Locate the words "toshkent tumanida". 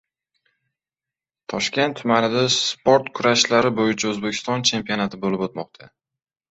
1.53-2.43